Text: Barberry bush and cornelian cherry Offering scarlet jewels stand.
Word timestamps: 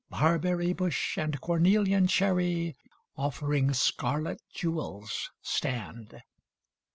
Barberry 0.09 0.73
bush 0.73 1.15
and 1.19 1.39
cornelian 1.39 2.07
cherry 2.07 2.75
Offering 3.17 3.71
scarlet 3.75 4.41
jewels 4.51 5.29
stand. 5.43 6.23